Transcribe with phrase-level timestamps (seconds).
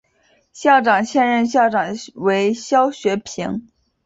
[0.51, 3.67] 学校现任校长为肖学平。